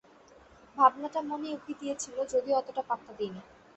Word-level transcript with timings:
ভাবনাটা 0.77 1.19
মনে 1.29 1.47
উঁকি 1.51 1.73
দিয়েছিল, 1.79 2.15
যদিও 2.33 2.57
অতটা 2.57 2.81
পাত্তা 2.89 3.11
দিইনি। 3.17 3.41